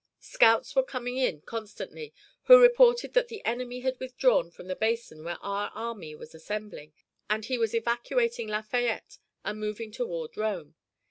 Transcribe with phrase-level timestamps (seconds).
[0.19, 2.11] Scouts were coming in constantly,
[2.45, 6.91] who reported that the enemy had withdrawn from the basin where our army was assembling;
[7.29, 10.73] that he was evacuating Lafayette and moving toward Rome.